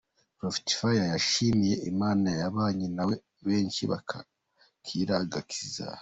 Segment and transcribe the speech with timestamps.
[0.37, 3.15] Prophet Fire yashimiye Imana yabanye nawe
[3.45, 5.85] benshi bakakira agakiza.